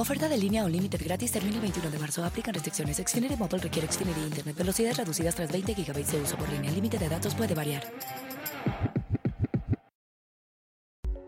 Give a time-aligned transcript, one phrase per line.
[0.00, 2.24] Oferta de línea o límite gratis termina el 21 de marzo.
[2.24, 2.96] Aplican restricciones.
[2.96, 4.56] Xfinity Mobile requiere Xfinity Internet.
[4.56, 6.70] Velocidades reducidas tras 20 GB de uso por línea.
[6.70, 7.82] El límite de datos puede variar.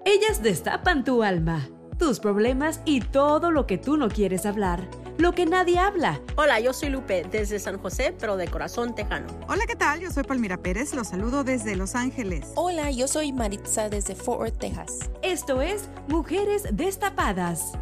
[0.06, 5.32] Ellas destapan tu alma, tus problemas y todo lo que tú no quieres hablar, lo
[5.32, 6.22] que nadie habla.
[6.36, 9.26] Hola, yo soy Lupe desde San José, pero de corazón tejano.
[9.48, 10.00] Hola, ¿qué tal?
[10.00, 12.48] Yo soy Palmira Pérez, los saludo desde Los Ángeles.
[12.54, 15.10] Hola, yo soy Maritza desde Fort Worth, Texas.
[15.20, 17.72] Esto es Mujeres Destapadas.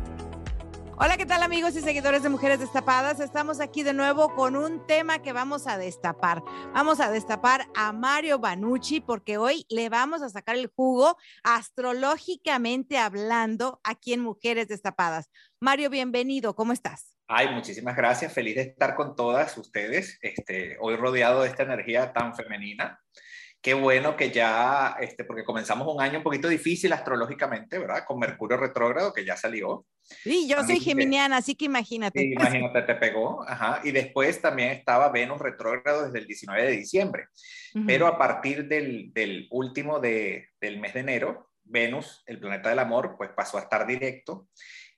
[1.02, 3.20] Hola, ¿qué tal amigos y seguidores de Mujeres Destapadas?
[3.20, 6.42] Estamos aquí de nuevo con un tema que vamos a destapar.
[6.74, 12.98] Vamos a destapar a Mario Banucci porque hoy le vamos a sacar el jugo astrológicamente
[12.98, 15.30] hablando aquí en Mujeres Destapadas.
[15.58, 17.16] Mario, bienvenido, ¿cómo estás?
[17.28, 22.12] Ay, muchísimas gracias, feliz de estar con todas ustedes, este, hoy rodeado de esta energía
[22.12, 23.00] tan femenina
[23.60, 28.04] qué bueno que ya, este, porque comenzamos un año un poquito difícil astrológicamente, ¿verdad?
[28.06, 29.84] Con Mercurio retrógrado, que ya salió.
[30.02, 32.18] Sí, yo soy geminiana, así que imagínate.
[32.18, 33.44] Sí, imagínate, te pegó.
[33.46, 33.80] Ajá.
[33.84, 37.26] Y después también estaba Venus retrógrado desde el 19 de diciembre.
[37.86, 42.80] Pero a partir del, del último de, del mes de enero, Venus, el planeta del
[42.80, 44.48] amor, pues pasó a estar directo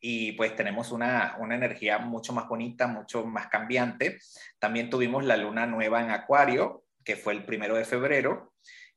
[0.00, 4.18] y pues tenemos una, una, energía mucho más bonita, mucho más cambiante.
[4.58, 8.51] También tuvimos la luna nueva en Acuario, que fue el primero de febrero,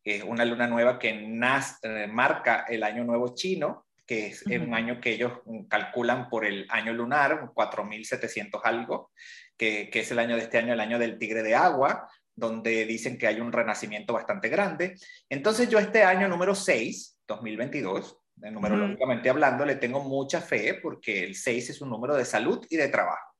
[0.05, 4.75] que es una luna nueva que eh, marca el año nuevo chino, que es un
[4.75, 5.33] año que ellos
[5.67, 9.09] calculan por el año lunar, 4.700 algo,
[9.57, 12.85] que, que es el año de este año, el año del tigre de agua, donde
[12.85, 14.95] dicen que hay un renacimiento bastante grande.
[15.27, 21.33] Entonces yo este año número 6, 2022, numerológicamente hablando, le tengo mucha fe porque el
[21.33, 23.34] 6 es un número de salud y de trabajo.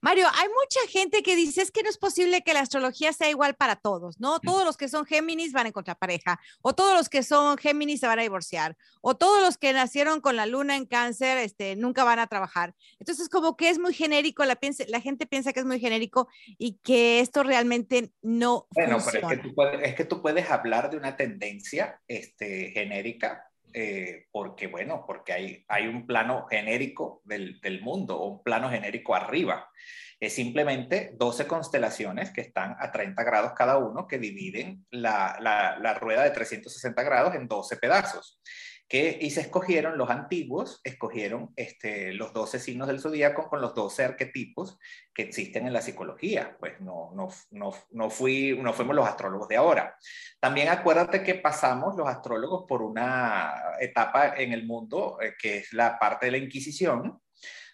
[0.00, 3.30] Mario, hay mucha gente que dice es que no es posible que la astrología sea
[3.30, 4.40] igual para todos, ¿no?
[4.40, 8.00] Todos los que son Géminis van a encontrar pareja, o todos los que son Géminis
[8.00, 11.76] se van a divorciar, o todos los que nacieron con la luna en cáncer, este,
[11.76, 12.74] nunca van a trabajar.
[12.98, 14.58] Entonces, como que es muy genérico, la,
[14.88, 16.28] la gente piensa que es muy genérico
[16.58, 20.50] y que esto realmente no bueno, pero es que, tú puedes, es que tú puedes
[20.50, 27.22] hablar de una tendencia este, genérica eh, porque, bueno, porque hay, hay un plano genérico
[27.24, 29.70] del, del mundo, un plano genérico arriba.
[30.20, 35.78] Es simplemente 12 constelaciones que están a 30 grados cada uno, que dividen la, la,
[35.78, 38.40] la rueda de 360 grados en 12 pedazos
[38.88, 43.74] que, y se escogieron los antiguos, escogieron este, los 12 signos del zodíaco con los
[43.74, 44.78] 12 arquetipos
[45.12, 46.56] que existen en la psicología.
[46.58, 49.94] Pues no, no, no, no, fui, no fuimos los astrólogos de ahora.
[50.40, 55.74] También acuérdate que pasamos los astrólogos por una etapa en el mundo eh, que es
[55.74, 57.20] la parte de la Inquisición,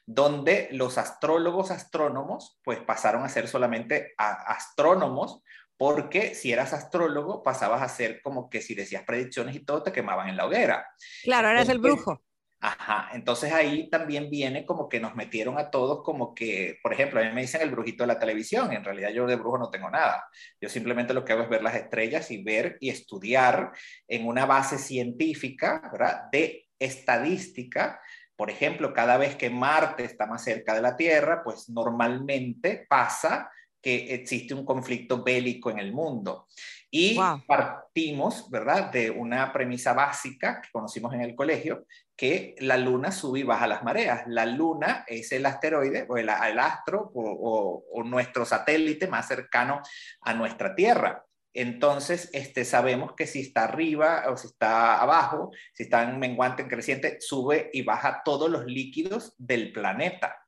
[0.06, 5.42] donde los astrólogos astrónomos pues pasaron a ser solamente astrónomos
[5.76, 9.92] porque si eras astrólogo pasabas a ser como que si decías predicciones y todo te
[9.92, 10.86] quemaban en la hoguera.
[11.22, 12.22] Claro, eras el brujo.
[12.66, 17.20] Ajá, entonces ahí también viene como que nos metieron a todos como que, por ejemplo,
[17.20, 19.68] a mí me dicen el brujito de la televisión, en realidad yo de brujo no
[19.68, 20.26] tengo nada,
[20.58, 23.72] yo simplemente lo que hago es ver las estrellas y ver y estudiar
[24.08, 26.22] en una base científica, ¿verdad?
[26.32, 28.00] De estadística,
[28.34, 33.50] por ejemplo, cada vez que Marte está más cerca de la Tierra, pues normalmente pasa
[33.84, 36.46] que existe un conflicto bélico en el mundo.
[36.90, 41.84] Y partimos, ¿verdad?, de una premisa básica que conocimos en el colegio,
[42.16, 44.22] que la luna sube y baja las mareas.
[44.26, 49.82] La luna es el asteroide o el, astro o, o, nuestro satélite más cercano
[50.22, 51.26] a nuestra Tierra.
[51.52, 56.62] Entonces, este, sabemos que si está arriba o si está abajo, si está en menguante,
[56.62, 60.38] en creciente, sube y baja todos los líquidos del planeta.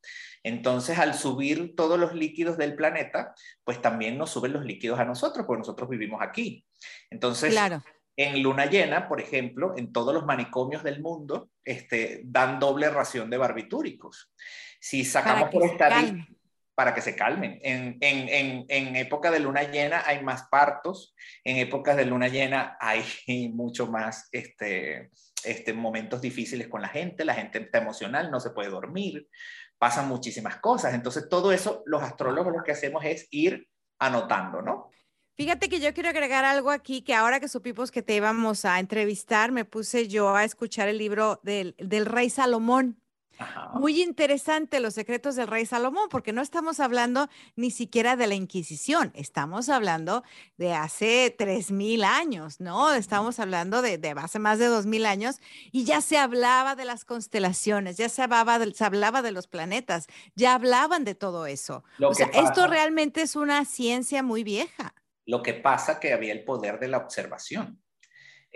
[0.46, 3.34] Entonces, al subir todos los líquidos del planeta,
[3.64, 6.64] pues también nos suben los líquidos a nosotros, porque nosotros vivimos aquí.
[7.10, 7.52] Entonces,
[8.16, 13.28] en luna llena, por ejemplo, en todos los manicomios del mundo, este, dan doble ración
[13.28, 14.32] de barbitúricos.
[14.78, 16.28] Si sacamos por estadística,
[16.76, 17.58] para que se calmen.
[17.64, 22.28] En, en, en, en, época de luna llena hay más partos, en épocas de luna
[22.28, 23.02] llena hay
[23.52, 25.10] mucho más este,
[25.46, 29.28] este, momentos difíciles con la gente, la gente está emocional, no se puede dormir,
[29.78, 30.94] pasan muchísimas cosas.
[30.94, 34.90] Entonces, todo eso, los astrólogos lo que hacemos es ir anotando, ¿no?
[35.37, 38.81] Fíjate que yo quiero agregar algo aquí, que ahora que supimos que te íbamos a
[38.81, 43.02] entrevistar, me puse yo a escuchar el libro del, del rey Salomón.
[43.75, 48.35] Muy interesante los secretos del rey Salomón, porque no estamos hablando ni siquiera de la
[48.35, 50.23] Inquisición, estamos hablando
[50.56, 52.93] de hace tres mil años, ¿no?
[52.93, 55.37] Estamos hablando de, de, hace más de dos mil años
[55.73, 59.47] y ya se hablaba de las constelaciones, ya se hablaba, de, se hablaba de los
[59.47, 61.85] planetas, ya hablaban de todo eso.
[62.00, 64.94] o sea, esto realmente es una ciencia muy vieja.
[65.27, 67.82] Lo que pasa que había el poder de la observación.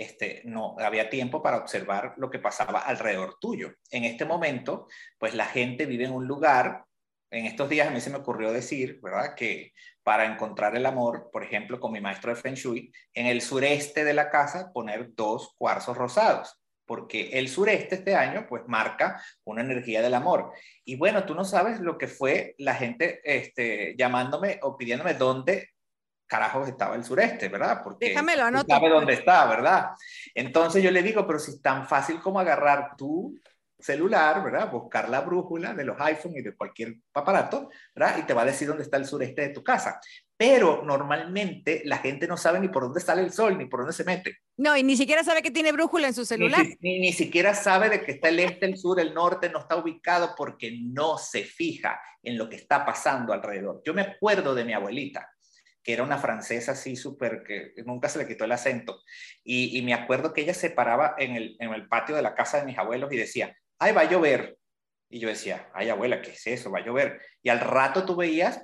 [0.01, 3.75] Este, no había tiempo para observar lo que pasaba alrededor tuyo.
[3.91, 4.87] En este momento,
[5.19, 6.87] pues la gente vive en un lugar,
[7.31, 9.35] en estos días a mí se me ocurrió decir, ¿verdad?
[9.35, 13.43] Que para encontrar el amor, por ejemplo, con mi maestro de Feng Shui, en el
[13.43, 16.57] sureste de la casa poner dos cuarzos rosados
[16.87, 20.53] porque el sureste este año pues marca una energía del amor.
[20.85, 25.69] Y bueno, tú no sabes lo que fue la gente este, llamándome o pidiéndome dónde
[26.31, 27.81] carajos estaba el sureste, ¿verdad?
[27.83, 28.73] Porque Déjamelo, anoto.
[28.73, 29.91] sabe dónde está, ¿verdad?
[30.33, 33.35] Entonces yo le digo, pero si es tan fácil como agarrar tu
[33.81, 34.71] celular, ¿verdad?
[34.71, 38.19] Buscar la brújula de los iPhone y de cualquier aparato, ¿verdad?
[38.19, 40.01] Y te va a decir dónde está el sureste de tu casa.
[40.37, 43.93] Pero normalmente la gente no sabe ni por dónde sale el sol, ni por dónde
[43.93, 44.39] se mete.
[44.57, 46.65] No, y ni siquiera sabe que tiene brújula en su celular.
[46.65, 49.59] Ni, ni, ni siquiera sabe de que está el este, el sur, el norte, no
[49.59, 53.83] está ubicado porque no se fija en lo que está pasando alrededor.
[53.85, 55.29] Yo me acuerdo de mi abuelita
[55.83, 59.03] que era una francesa así súper, que nunca se le quitó el acento.
[59.45, 62.79] Y, me acuerdo que ella se paraba en el, patio de la casa de mis
[62.79, 64.59] abuelos y decía, ay, va a llover.
[65.09, 66.71] Y yo decía, ay, abuela, ¿qué es eso?
[66.71, 67.21] Va a llover.
[67.43, 68.63] Y al rato tú veías,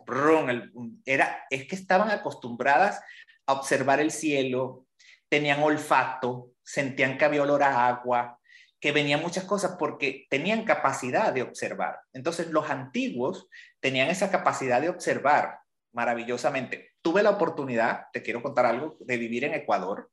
[1.05, 3.01] era, es que estaban acostumbradas
[3.47, 4.87] a observar el cielo,
[5.29, 8.39] tenían olfato, sentían que había olor a agua,
[8.79, 12.01] que venían muchas cosas porque tenían capacidad de observar.
[12.13, 13.49] Entonces los antiguos
[13.81, 15.61] tenían esa capacidad de observar
[15.93, 16.93] maravillosamente.
[17.07, 20.11] Tuve la oportunidad, te quiero contar algo, de vivir en Ecuador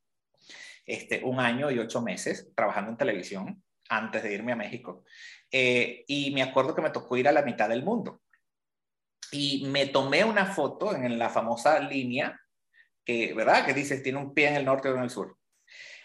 [0.85, 5.03] este, un año y ocho meses trabajando en televisión antes de irme a México.
[5.49, 8.21] Eh, y me acuerdo que me tocó ir a la mitad del mundo.
[9.31, 12.39] Y me tomé una foto en la famosa línea
[13.03, 13.65] que, ¿verdad?
[13.65, 15.35] Que dice, tiene un pie en el norte o en el sur.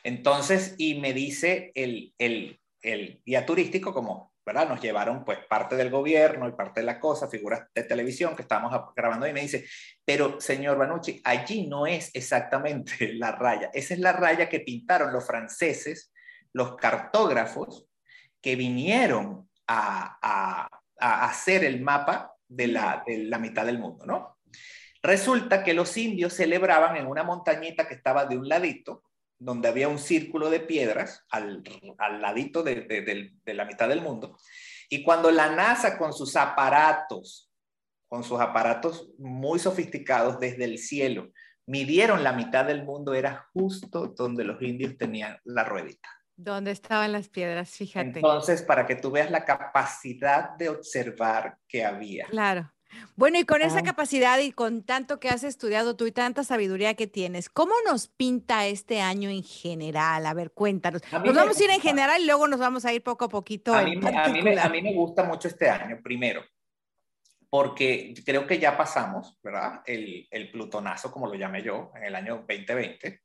[0.04, 4.66] Entonces, y me dice el, el, el guía turístico como, ¿verdad?
[4.66, 8.40] Nos llevaron pues parte del gobierno y parte de la cosa, figuras de televisión que
[8.40, 9.66] estábamos grabando y me dice,
[10.02, 15.12] pero señor Banucci, allí no es exactamente la raya, esa es la raya que pintaron
[15.12, 16.14] los franceses,
[16.54, 17.84] los cartógrafos
[18.40, 20.68] que vinieron a, a,
[20.98, 24.38] a hacer el mapa de la, de la mitad del mundo, ¿no?
[25.02, 29.04] Resulta que los indios celebraban en una montañita que estaba de un ladito,
[29.38, 31.62] donde había un círculo de piedras al,
[31.98, 34.36] al ladito de, de, de, la mitad del mundo.
[34.88, 37.50] Y cuando la NASA con sus aparatos,
[38.08, 41.30] con sus aparatos muy sofisticados desde el cielo,
[41.66, 46.08] midieron la mitad del mundo, era justo donde los indios tenían la ruedita.
[46.34, 47.70] ¿Dónde estaban las piedras?
[47.70, 48.20] Fíjate.
[48.20, 52.26] Entonces, para que tú veas la capacidad de observar que había.
[52.26, 52.72] Claro.
[53.16, 56.94] Bueno, y con esa capacidad y con tanto que has estudiado tú y tanta sabiduría
[56.94, 60.26] que tienes, ¿cómo nos pinta este año en general?
[60.26, 61.02] A ver, cuéntanos.
[61.24, 63.74] Nos vamos a ir en general y luego nos vamos a ir poco a poquito.
[63.74, 66.44] A mí, a mí, me, a mí me gusta mucho este año, primero,
[67.50, 69.82] porque creo que ya pasamos, ¿verdad?
[69.84, 73.22] El, el plutonazo, como lo llamé yo, en el año 2020,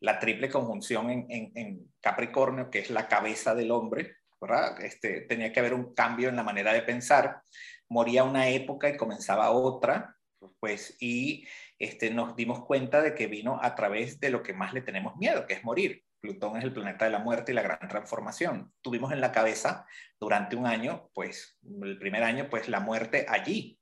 [0.00, 4.80] la triple conjunción en, en, en Capricornio, que es la cabeza del hombre, ¿verdad?
[4.82, 7.40] Este, tenía que haber un cambio en la manera de pensar
[7.88, 10.16] moría una época y comenzaba otra,
[10.60, 11.46] pues, y
[11.78, 15.16] este, nos dimos cuenta de que vino a través de lo que más le tenemos
[15.16, 16.02] miedo, que es morir.
[16.20, 18.72] Plutón es el planeta de la muerte y la gran transformación.
[18.80, 19.86] Tuvimos en la cabeza
[20.18, 23.78] durante un año, pues, el primer año, pues, la muerte allí,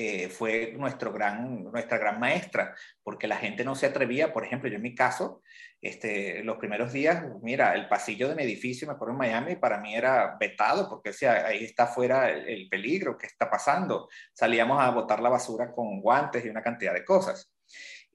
[0.00, 4.70] eh, fue nuestro gran, nuestra gran maestra, porque la gente no se atrevía, por ejemplo,
[4.70, 5.42] yo en mi caso,
[5.80, 9.80] este, los primeros días, mira, el pasillo de mi edificio, me acuerdo en Miami, para
[9.80, 14.08] mí era vetado, porque decía, ahí está fuera el, el peligro, ¿qué está pasando?
[14.32, 17.50] Salíamos a botar la basura con guantes y una cantidad de cosas.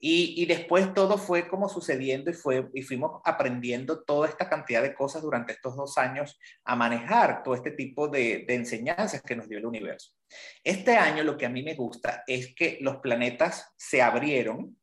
[0.06, 4.94] Y, después todo fue como sucediendo y, fue, y fuimos aprendiendo toda esta cantidad de
[4.94, 9.56] cosas durante estos dos años a manejar todo este tipo de, enseñanzas que nos dio
[9.56, 10.12] el universo.
[10.62, 14.78] Este año lo que a mí me gusta es que los planetas se abrieron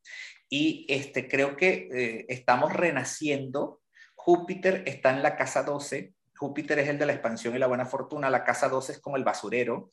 [0.48, 3.80] y este, creo que eh, estamos renaciendo.
[4.14, 7.86] Júpiter está en la casa 12, Júpiter es el de la expansión y la buena
[7.86, 9.88] fortuna, la casa 12 es como el basurero,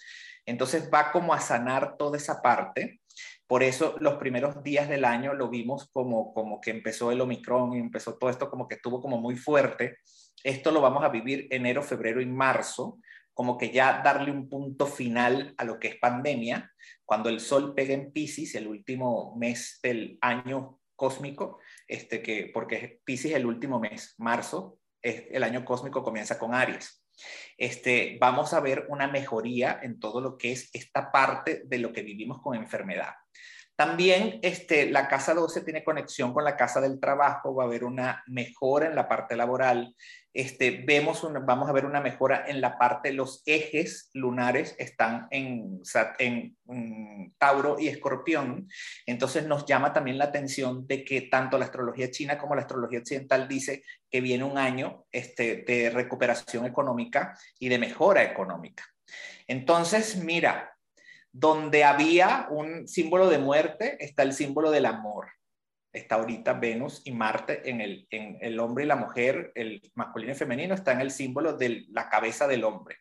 [0.47, 3.01] entonces va como a sanar toda esa parte.
[3.45, 7.73] Por eso los primeros días del año lo vimos como, como que empezó el Omicron
[7.73, 9.97] y empezó todo esto como que estuvo como muy fuerte.
[10.43, 12.99] Esto lo vamos a vivir enero, febrero y marzo,
[13.39, 16.73] como que ya darle un punto final a lo que es pandemia,
[17.05, 22.99] cuando el sol pega en Pisces, el último mes del año cósmico, este que, porque
[23.05, 27.01] Pisces es el último mes, marzo, es, el año cósmico comienza con Aries.
[27.57, 31.93] Este, vamos a ver una mejoría en todo lo que es esta parte de lo
[31.93, 33.13] que vivimos con enfermedad.
[33.79, 37.85] También este, la casa 12 tiene conexión con la casa del trabajo, va a haber
[37.85, 39.95] una mejora en la parte laboral.
[40.33, 45.81] Este, vemos vamos a ver una mejora en la parte, los ejes lunares están en,
[46.19, 46.55] en,
[47.37, 48.67] Tauro y Escorpión.
[49.05, 52.99] Entonces nos llama también la atención de que tanto la astrología china como la astrología
[52.99, 58.83] occidental dice que viene un año este, de recuperación económica y de mejora económica.
[59.47, 60.75] Entonces, mira,
[61.31, 65.38] donde había un símbolo de muerte, está el símbolo del amor.
[65.91, 70.33] Está ahorita Venus y Marte en el, en el hombre y la mujer, el masculino
[70.33, 72.97] y femenino, está en el símbolo de la cabeza del hombre.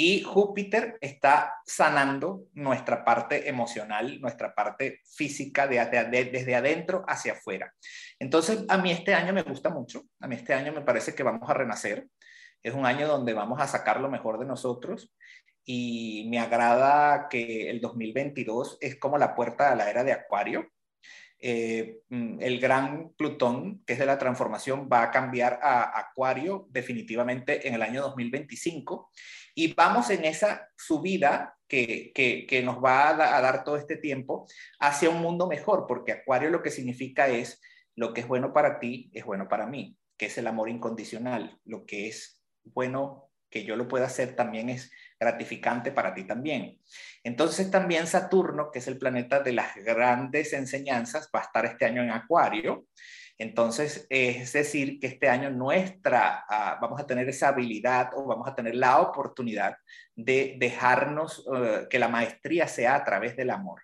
[0.00, 5.84] Y Júpiter está sanando nuestra parte emocional, nuestra parte física de,
[6.30, 7.74] desde adentro hacia afuera.
[8.20, 11.24] Entonces, a mí este año me gusta mucho, a mí este año me parece que
[11.24, 12.06] vamos a renacer.
[12.62, 15.12] Es un año donde vamos a sacar lo mejor de nosotros
[15.64, 20.68] y me agrada que el 2022 es como la puerta a la era de Acuario.
[21.40, 26.66] Eh, mm, el gran Plutón, que es de la transformación, va a cambiar a Acuario
[26.70, 29.10] definitivamente en el año 2025
[29.54, 34.46] y vamos en esa subida que, que, nos va a, a, dar todo este tiempo
[34.80, 37.60] hacia un mundo mejor, porque Acuario lo que significa es
[37.94, 41.58] lo que es bueno para ti es bueno para mí, que es el amor incondicional,
[41.64, 46.78] lo que es bueno que yo lo pueda hacer también es gratificante para ti también.
[47.22, 51.86] Entonces también Saturno, que es el planeta de las grandes enseñanzas, va a estar este
[51.86, 52.86] año en Acuario.
[53.40, 58.48] Entonces, es decir, que este año nuestra, ah, vamos a tener esa habilidad o vamos
[58.48, 59.76] a tener la oportunidad
[60.16, 63.82] de dejarnos eh, que la maestría sea a través del amor.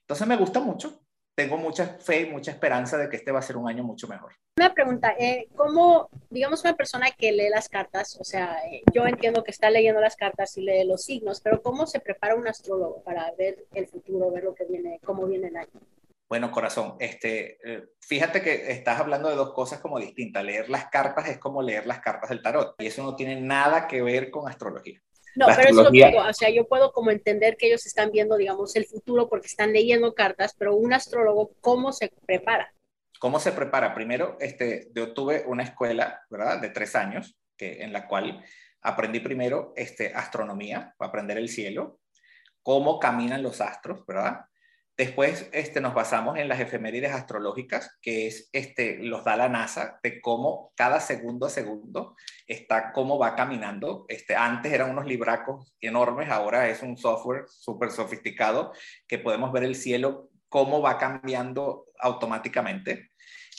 [0.00, 1.05] Entonces, me gusta mucho,
[1.36, 4.08] tengo mucha fe y mucha esperanza de que este va a ser un año mucho
[4.08, 4.32] mejor.
[4.58, 9.06] Una pregunta, eh, ¿cómo, digamos, una persona que lee las cartas, o sea, eh, yo
[9.06, 12.48] entiendo que está leyendo las cartas y lee los signos, pero ¿cómo se prepara un
[12.48, 15.80] astrólogo para ver el futuro, ver lo que viene, cómo viene el año?
[16.26, 20.42] Bueno, corazón, este, eh, fíjate que estás hablando de dos cosas como distintas.
[20.42, 23.86] Leer las cartas es como leer las cartas del tarot y eso no tiene nada
[23.86, 25.00] que ver con astrología.
[25.36, 28.36] No, pero eso lo digo, o sea, yo puedo como entender que ellos están viendo,
[28.36, 32.72] digamos, el futuro porque están leyendo cartas, pero un astrólogo, ¿cómo se prepara?
[33.20, 33.94] ¿Cómo se prepara?
[33.94, 36.60] Primero, este, yo tuve una escuela, ¿verdad?
[36.60, 38.42] De tres años, que, en la cual
[38.80, 42.00] aprendí primero este, astronomía, para aprender el cielo,
[42.62, 44.40] cómo caminan los astros, ¿verdad?
[44.96, 50.00] Después este, nos basamos en las efemérides astrológicas, que es, este, los da la NASA,
[50.02, 54.06] de cómo cada segundo a segundo está, cómo va caminando.
[54.08, 58.72] Este, antes eran unos libracos enormes, ahora es un software súper sofisticado
[59.06, 63.10] que podemos ver el cielo, cómo va cambiando automáticamente.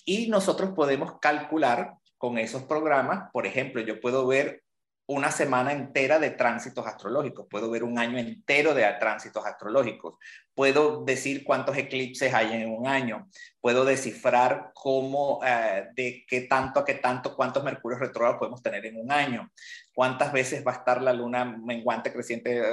[0.06, 4.64] Y nosotros podemos calcular con esos programas, por ejemplo, yo puedo ver
[5.10, 10.18] una semana entera de tránsitos astrológicos, puedo ver un año entero de tránsitos astrológicos,
[10.54, 13.30] puedo decir cuántos eclipses hay en un año,
[13.62, 18.86] puedo descifrar cómo, eh, de qué tanto a qué tanto, cuántos mercurios retrógrados podemos tener
[18.86, 19.50] en un año,
[19.96, 22.64] cuántas veces va a estar la luna menguante, creciente, eh,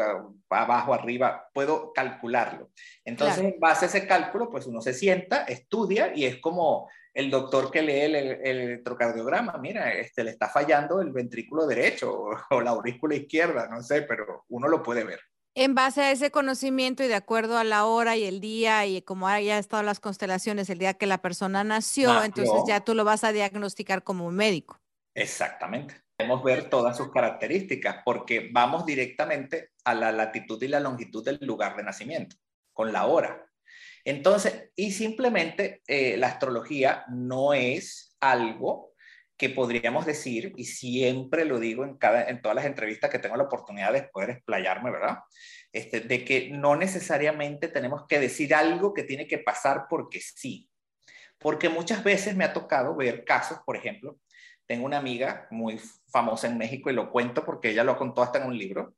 [0.51, 2.71] abajo, arriba, puedo calcularlo.
[3.05, 7.31] Entonces, en base a ese cálculo, pues uno se sienta, estudia y es como el
[7.31, 12.13] doctor que lee el, electrocardiograma, mira, este, le está fallando el ventrículo derecho
[12.51, 15.21] o, la aurícula izquierda, no sé, pero uno lo puede ver.
[15.57, 19.03] En base a ese conocimiento y de acuerdo a la hora y el día y
[19.03, 23.05] como haya estado las constelaciones el día que la persona nació, entonces ya tú lo
[23.05, 24.81] vas a diagnosticar como un médico.
[25.15, 25.95] Exactamente.
[26.17, 31.39] Podemos ver todas sus características porque vamos directamente a la latitud y la longitud del
[31.43, 32.35] lugar de nacimiento,
[32.73, 33.44] con la hora.
[34.05, 38.93] Entonces, y simplemente eh, la astrología no es algo
[39.37, 43.93] que podríamos decir, y siempre lo digo en, todas las entrevistas que tengo la oportunidad
[43.93, 45.19] de poder explayarme, ¿verdad?
[45.73, 50.69] Este, de que no necesariamente tenemos que decir algo que tiene que pasar porque sí.
[51.39, 54.19] Porque muchas veces me ha tocado ver casos, por ejemplo,
[54.67, 55.81] tengo una amiga muy
[56.11, 58.95] famosa en México y lo cuento porque ella lo contó hasta en un libro,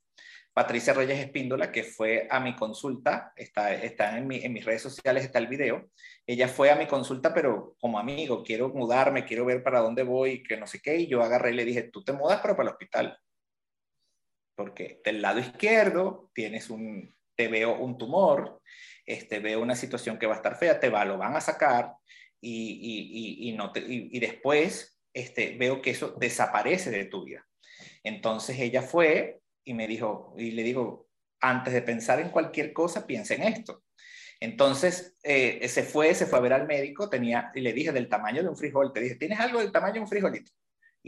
[0.57, 5.23] Patricia Reyes Espíndola, que fue a mi consulta, está, está en, en mis redes sociales,
[5.23, 5.91] está el video,
[6.27, 10.43] ella fue a mi consulta, pero como amigo, quiero mudarme, quiero ver para dónde voy,
[10.43, 12.71] que no sé qué, y yo agarré y le dije, tú te mudas, pero para
[12.71, 13.19] el hospital.
[14.55, 18.63] Porque del lado izquierdo tienes un, te veo un tumor,
[19.05, 21.93] este, veo una situación que va a estar fea, te va, lo van a sacar
[22.41, 27.47] y, y, y no y, después este, veo que eso desaparece de tu vida.
[28.03, 31.09] Entonces ella fue y me dijo, y le digo,
[31.41, 33.83] antes de pensar en cualquier cosa, piensa en esto.
[34.41, 38.09] Entonces eh, se fue, se fue a ver al médico, tenía, y le dije del
[38.09, 40.53] tamaño de un frijol, te dije, ¿tienes algo del tamaño de un frijolito?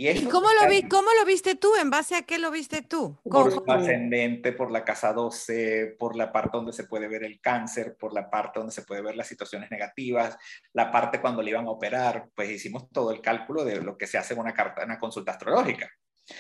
[0.01, 1.75] ¿Y, cómo, lo vi, cómo lo viste tú?
[1.75, 3.19] ¿En base a qué lo viste tú?
[3.25, 7.41] Por su ascendente, por la casa 12, por la parte donde se puede ver el
[7.41, 10.37] cáncer, por la parte donde se puede ver las situaciones negativas,
[10.73, 14.07] la parte cuando le iban a operar, pues hicimos todo el cálculo de lo que
[14.07, 15.91] se hace en una, carta, en una consulta astrológica.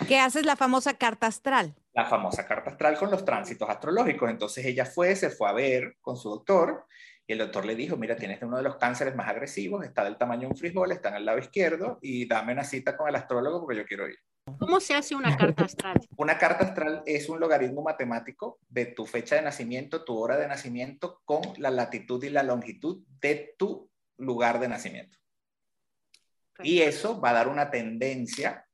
[0.06, 1.74] ¿Qué haces la famosa carta astral?
[1.92, 4.30] La famosa carta astral con los tránsitos astrológicos.
[4.30, 6.86] Entonces ella fue, se fue a ver con su doctor
[7.26, 10.16] y el doctor le dijo, mira, tienes uno de los cánceres más agresivos, está del
[10.16, 13.16] tamaño de un frijol, está en el lado izquierdo y dame una cita con el
[13.16, 14.16] astrólogo porque yo quiero ir.
[14.58, 15.98] ¿Cómo se hace una carta astral?
[16.16, 20.48] una carta astral es un logaritmo matemático de tu fecha de nacimiento, tu hora de
[20.48, 25.18] nacimiento, con la latitud y la longitud de tu lugar de nacimiento.
[26.62, 28.67] Y eso va a dar una tendencia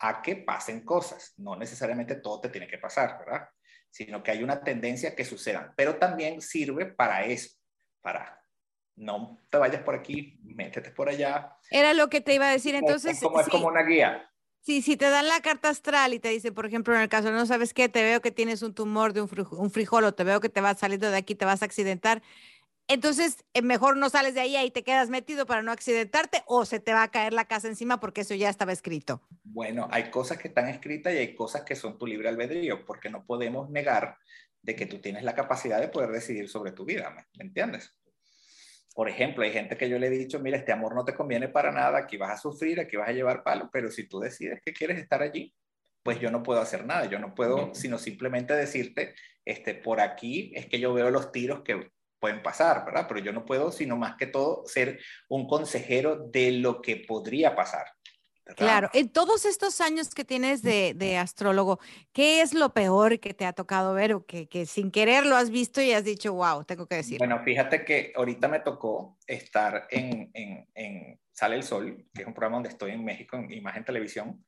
[0.00, 1.34] a que pasen cosas.
[1.36, 3.48] No necesariamente todo te tiene que pasar, ¿verdad?
[3.90, 5.72] Sino que hay una tendencia que sucedan.
[5.76, 7.50] Pero también sirve para eso
[8.00, 8.40] para
[8.96, 11.56] no te vayas por aquí, métete por allá.
[11.70, 13.16] Era lo que te iba a decir, entonces.
[13.16, 14.30] Es como, es como una guía.
[14.60, 17.32] Sí, si te dan la carta astral y te dice, por ejemplo, en el caso,
[17.32, 20.40] no sabes qué, te veo que tienes un tumor de un frijol o te veo
[20.40, 22.22] que te vas saliendo de aquí, te vas a accidentar.
[22.92, 26.64] Entonces, eh, mejor no sales de ahí y te quedas metido para no accidentarte o
[26.64, 29.22] se te va a caer la casa encima porque eso ya estaba escrito.
[29.44, 33.08] Bueno, hay cosas que están escritas y hay cosas que son tu libre albedrío, porque
[33.08, 34.16] no podemos negar
[34.60, 37.94] de que tú tienes la capacidad de poder decidir sobre tu vida, ¿me entiendes?
[38.92, 41.46] Por ejemplo, hay gente que yo le he dicho, mira, este amor no te conviene
[41.46, 44.60] para nada, aquí vas a sufrir, aquí vas a llevar palo, pero si tú decides
[44.64, 45.54] que quieres estar allí,
[46.02, 50.50] pues yo no puedo hacer nada, yo no puedo, sino simplemente decirte, este, por aquí
[50.56, 53.06] es que yo veo los tiros que pueden pasar, ¿verdad?
[53.08, 57.56] Pero yo no puedo, sino más que todo, ser un consejero de lo que podría
[57.56, 57.86] pasar.
[58.56, 61.78] Claro, en todos estos años que tienes de, astrólogo,
[62.12, 65.50] ¿qué es lo peor que te ha tocado ver o que, sin querer lo has
[65.50, 67.18] visto y has dicho, wow, tengo que decir?
[67.18, 72.34] Bueno, fíjate que ahorita me tocó estar en, en, Sale el Sol, que es un
[72.34, 74.44] programa donde estoy en México, en Imagen Televisión,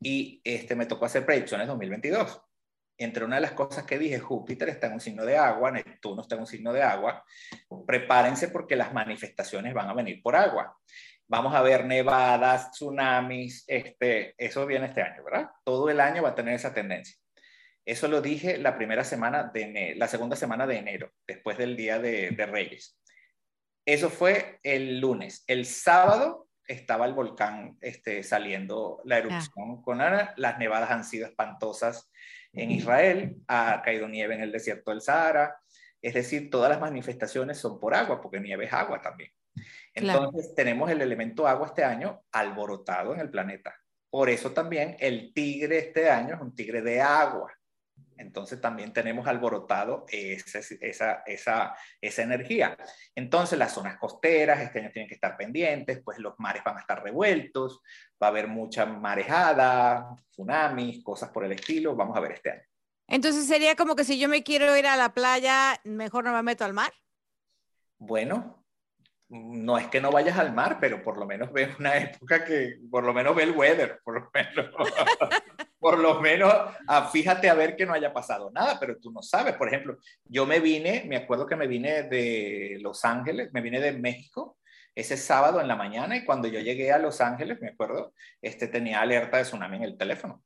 [0.00, 2.40] y este, me tocó hacer predicciones 2022.
[2.98, 6.22] Entre una de las cosas que dije, Júpiter está en un signo de agua, Neptuno
[6.22, 7.24] está en un signo de agua,
[7.86, 10.76] prepárense porque las manifestaciones van a venir por agua
[11.28, 15.50] vamos a ver nevadas, tsunamis, este, eso viene este año, ¿verdad?
[15.62, 17.16] Todo el año va a tener esa tendencia.
[17.84, 21.76] Eso lo dije la primera semana de enero, la segunda semana de enero, después del
[21.76, 22.98] Día de, Reyes.
[23.86, 25.44] Eso fue el lunes.
[25.46, 30.34] El sábado estaba el volcán este, saliendo la erupción con Ana.
[30.36, 32.10] Las nevadas han sido espantosas
[32.58, 35.56] en Israel, ha caído nieve en el desierto del Sahara.
[36.00, 39.30] Es decir, todas las manifestaciones son por agua, porque nieve es agua también.
[39.94, 43.74] Entonces tenemos el elemento agua este año alborotado en el planeta.
[44.10, 47.52] Por eso también el tigre este año es un tigre de agua.
[48.18, 52.76] Entonces también tenemos alborotado esa, esa, esa, esa, energía.
[53.14, 56.80] Entonces las zonas costeras este año tienen que estar pendientes, pues los mares van a
[56.80, 57.80] estar revueltos,
[58.20, 61.94] va a haber mucha marejada, tsunamis, cosas por el estilo.
[61.94, 62.62] Vamos a ver este año.
[63.06, 66.42] Entonces sería como que si yo me quiero ir a la playa, mejor no me
[66.42, 66.92] meto al mar.
[67.98, 68.64] Bueno,
[69.28, 72.78] no es que no vayas al mar, pero por lo menos ve una época que,
[72.90, 74.70] por lo menos ve el weather, por lo menos,
[75.78, 76.52] por lo menos
[76.86, 79.54] ah, fíjate a ver que no haya pasado nada, pero tú no sabes.
[79.54, 83.80] Por ejemplo, yo me vine, me acuerdo que me vine de Los Ángeles, me vine
[83.80, 84.56] de México
[84.94, 88.12] ese sábado en la mañana y cuando yo llegué a Los Ángeles, me acuerdo,
[88.42, 90.42] este tenía alerta de tsunami en el teléfono.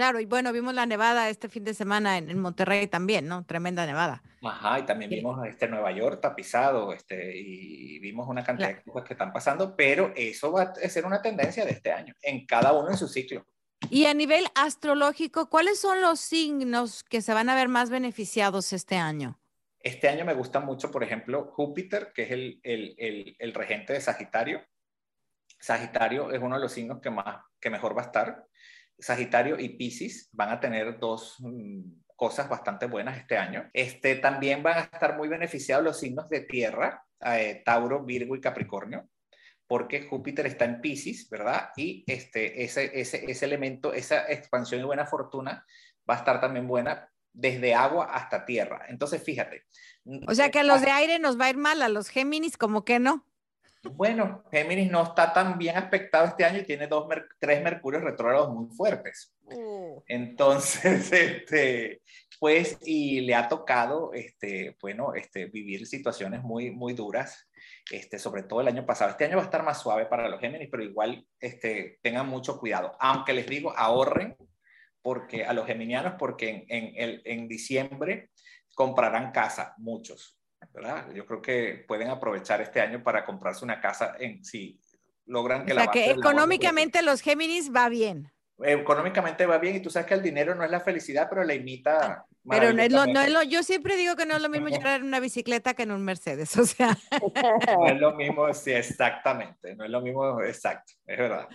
[0.00, 3.44] Claro, y bueno, vimos la nevada este fin de semana en, Monterrey también, ¿no?
[3.44, 4.22] Tremenda nevada.
[4.42, 9.06] Ajá, y también vimos este Nueva York tapizado, este, y vimos una cantidad de cosas
[9.06, 12.72] que están pasando, pero eso va a ser una tendencia de este año, en cada
[12.72, 13.44] uno en su ciclo.
[13.90, 18.72] Y a nivel astrológico, ¿cuáles son los signos que se van a ver más beneficiados
[18.72, 19.38] este año?
[19.80, 23.92] Este año me gusta mucho, por ejemplo, Júpiter, que es el, el, el, el regente
[23.92, 24.62] de Sagitario.
[25.58, 28.46] Sagitario es uno de los signos que, más, que mejor va a estar.
[29.00, 31.80] Sagitario y Pisces van a tener dos mm,
[32.16, 33.68] cosas bastante buenas este año.
[33.72, 38.40] Este, también van a estar muy beneficiados los signos de tierra, eh, Tauro, Virgo y
[38.40, 39.08] Capricornio,
[39.66, 41.70] porque Júpiter está en Pisces, ¿verdad?
[41.76, 45.64] Y este, ese, ese, ese elemento, esa expansión y buena fortuna
[46.08, 48.86] va a estar también buena desde agua hasta tierra.
[48.88, 49.64] Entonces, fíjate.
[50.26, 52.56] O sea que a los de aire nos va a ir mal, a los Géminis
[52.56, 53.26] como que no.
[53.82, 58.50] Bueno, Géminis no está tan bien aspectado este año y tiene dos, tres Mercurios retrógrados
[58.50, 59.34] muy fuertes.
[59.44, 60.02] Uh.
[60.06, 62.02] Entonces, este,
[62.38, 67.48] pues, y le ha tocado, este, bueno, este, vivir situaciones muy, muy duras,
[67.90, 69.12] este, sobre todo el año pasado.
[69.12, 72.58] Este año va a estar más suave para los Géminis, pero igual este, tengan mucho
[72.58, 72.92] cuidado.
[73.00, 74.36] Aunque les digo, ahorren
[75.02, 78.30] porque a los geminianos, porque en, en, en diciembre
[78.74, 80.39] comprarán casa, muchos.
[81.14, 84.80] Yo creo que pueden aprovechar este año para comprarse una casa en si
[85.26, 88.32] logran que o sea, que económicamente los Géminis va bien.
[88.62, 91.54] Económicamente va bien y tú sabes que el dinero no es la felicidad, pero la
[91.54, 91.98] imita.
[92.02, 94.48] Ah, pero no es, lo, no es lo, yo siempre digo que no es lo
[94.48, 96.96] mismo llegar en una bicicleta que en un Mercedes, o sea.
[97.78, 101.48] No es lo mismo, sí, exactamente, no es lo mismo, exacto, es verdad.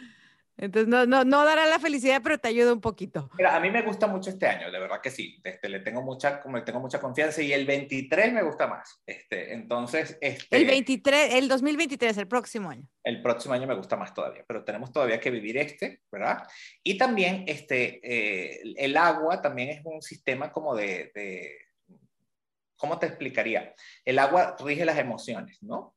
[0.57, 3.29] Entonces, no, no, no dará la felicidad, pero te ayuda un poquito.
[3.37, 5.39] Mira, a mí me gusta mucho este año, de verdad que sí.
[5.43, 9.01] Este, le tengo mucha, como le tengo mucha confianza y el 23 me gusta más.
[9.05, 12.87] Este, entonces, este, el 23, el 2023, el próximo año.
[13.03, 16.43] El próximo año me gusta más todavía, pero tenemos todavía que vivir este, ¿verdad?
[16.83, 21.57] Y también, este, eh, el agua también es un sistema como de, de,
[22.77, 23.73] ¿cómo te explicaría?
[24.05, 25.94] El agua rige las emociones, ¿no?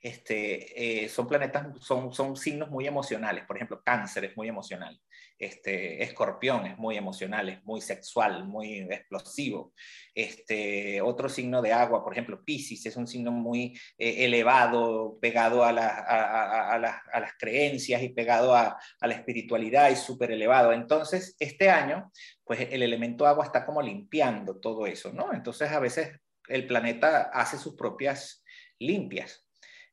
[0.00, 3.44] Este, eh, son planetas, son, son signos muy emocionales.
[3.44, 4.98] Por ejemplo, cáncer es muy emocional.
[5.38, 9.72] Este, escorpión es muy emocional, es muy sexual, muy explosivo.
[10.14, 15.64] Este, otro signo de agua, por ejemplo, Pisces, es un signo muy eh, elevado, pegado
[15.64, 20.72] a, a, a, las creencias y pegado a, la espiritualidad y súper elevado.
[20.72, 22.10] Entonces, este año,
[22.44, 25.32] pues el elemento agua está como limpiando todo eso, ¿no?
[25.32, 28.44] Entonces, a veces el planeta hace sus propias
[28.78, 29.47] limpias.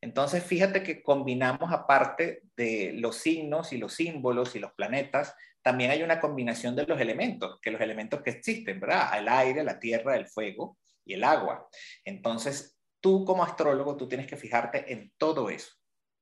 [0.05, 5.89] Entonces, fíjate que combinamos aparte de los signos y los símbolos y los planetas, también
[5.89, 9.17] hay una combinación de los elementos, que los elementos que existen, ¿verdad?
[9.17, 11.67] El aire, la tierra, el fuego y el agua.
[12.03, 15.73] Entonces, tú como astrólogo, tú tienes que fijarte en todo eso.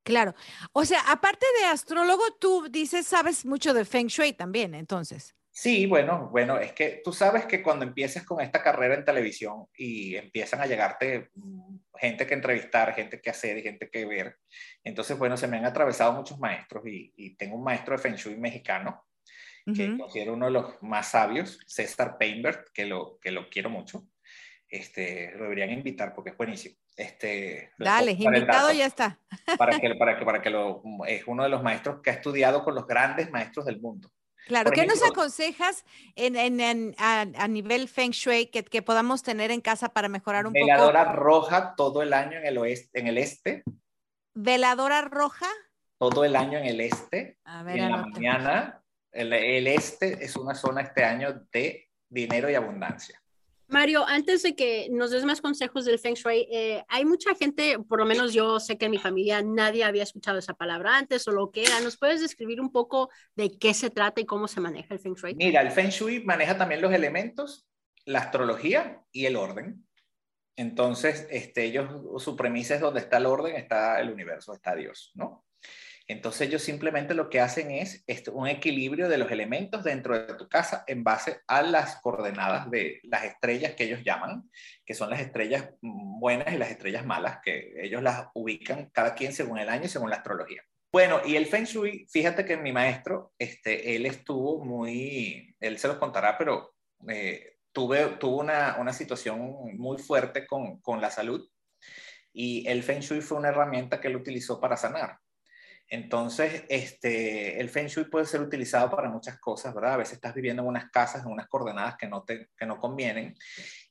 [0.06, 0.34] Claro.
[0.72, 5.36] O sea, aparte de astrólogo, tú dices, sabes mucho de Feng Shui también, entonces.
[5.56, 9.68] Sí, bueno, bueno, es que tú sabes que cuando empieces con esta carrera en televisión
[9.78, 14.38] y empiezan a llegarte mm, gente que entrevistar, gente que hacer y gente que ver,
[14.84, 18.36] entonces, bueno, se me han atravesado muchos maestros y, tengo un maestro de Feng Shui
[18.36, 19.06] mexicano
[19.76, 24.08] que considero uno de los más sabios, César Painbert, que lo, que lo quiero mucho.
[24.68, 26.76] Este, lo deberían invitar porque es buenísimo.
[26.98, 29.20] Este, Dale, invitado ya está.
[29.58, 32.64] Para que, para que, para que lo, es uno de los maestros que ha estudiado
[32.64, 34.12] con los grandes maestros del mundo.
[34.48, 39.62] Claro, ¿qué nos aconsejas en, en, a, nivel Feng Shui que, que, podamos tener en
[39.62, 40.66] casa para mejorar un poco?
[40.66, 43.64] Veladora roja todo el año en el oeste, en el este.
[44.34, 45.48] ¿Veladora roja?
[45.98, 47.38] Todo el año en el este.
[47.46, 51.90] A ver, y en la mañana, el, el este es una zona este año de
[52.10, 53.23] dinero y abundancia.
[53.74, 57.80] Mario, antes de que nos des más consejos del Feng Shui, eh, hay mucha gente,
[57.80, 61.28] por lo menos yo sé que en mi familia nadie había escuchado esa palabra antes
[61.28, 61.82] o lo que era.
[61.82, 65.16] ¿Nos puedes describir un poco de qué se trata y cómo se maneja el Feng
[65.16, 65.34] Shui?
[65.34, 67.68] Mira, el Feng Shui maneja también los elementos,
[68.06, 69.84] la astrología y el orden.
[70.56, 75.14] Entonces, este, ellos, su premisa es donde está el orden, está el universo, está Dios,
[75.16, 75.46] ¿no?
[76.14, 80.48] Entonces ellos simplemente lo que hacen es un equilibrio de los elementos dentro de tu
[80.48, 84.50] casa en base a las coordenadas de las estrellas que ellos llaman,
[84.86, 89.34] que son las estrellas buenas y las estrellas malas, que ellos las ubican cada quien
[89.34, 90.62] según el año y según la astrología.
[90.92, 95.88] Bueno, y el Feng Shui, fíjate que mi maestro, este, él estuvo muy, él se
[95.88, 96.76] los contará, pero
[97.08, 99.42] eh, tuve, tuvo una, una, situación
[99.76, 101.50] muy fuerte con, con la salud
[102.32, 105.18] y el Feng Shui fue una herramienta que él utilizó para sanar.
[105.88, 109.94] Entonces, este, el Feng Shui puede ser utilizado para muchas cosas, ¿verdad?
[109.94, 112.80] A veces estás viviendo en unas casas, en unas coordenadas que no, te, que no
[112.80, 113.36] convienen.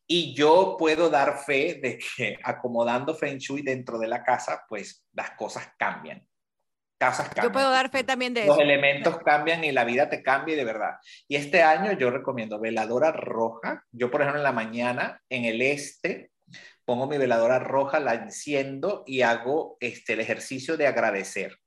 [0.06, 5.06] Y yo puedo dar fe de que acomodando Feng Shui dentro de la casa, pues
[5.12, 6.26] las cosas cambian.
[6.98, 7.46] Casas cambian.
[7.46, 10.64] Yo puedo dar fe también de Los elementos cambian y la vida te cambia de
[10.64, 10.96] verdad.
[11.28, 13.84] Y este año yo recomiendo veladora roja.
[13.92, 16.32] Yo, por ejemplo, en la mañana, en el este,
[16.84, 21.61] pongo mi veladora roja, la enciendo y hago este, el ejercicio de agradecer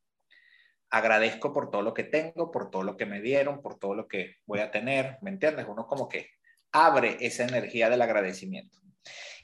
[0.90, 4.08] agradezco por todo lo que tengo, por todo lo que me dieron, por todo lo
[4.08, 5.66] que voy a tener, ¿me entiendes?
[5.68, 6.30] Uno como que
[6.72, 8.80] abre esa energía del agradecimiento.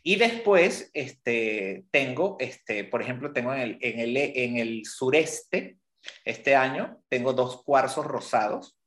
[0.04, 5.77] Y después, este, tengo, este, por ejemplo, tengo en el, en el, en el sureste,
[6.25, 8.77] este año, tengo dos cuarzos rosados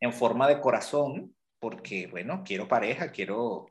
[0.00, 3.66] en forma de corazón, porque, bueno, quiero pareja, quiero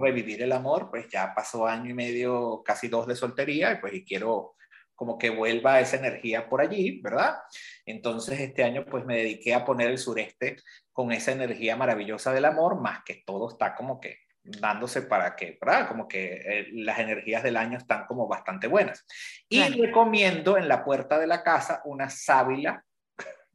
[0.00, 3.92] revivir el amor, pues ya pasó año y medio, casi dos de soltería, y pues
[3.92, 4.54] y quiero
[4.94, 7.36] como que vuelva esa energía por allí, ¿verdad?
[7.84, 10.56] Entonces este año pues me dediqué a poner el sureste
[10.92, 15.58] con esa energía maravillosa del amor, más que todo está como que dándose para que,
[15.60, 15.88] ¿verdad?
[15.88, 19.06] Como que eh, las energías del año están como bastante buenas.
[19.48, 22.84] Y recomiendo en la puerta de la casa una sábila,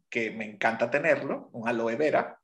[0.09, 2.39] que me encanta tenerlo, un aloe vera,